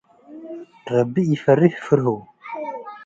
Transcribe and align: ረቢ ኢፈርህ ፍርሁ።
ረቢ 0.93 1.15
ኢፈርህ 1.35 1.75
ፍርሁ። 1.85 2.07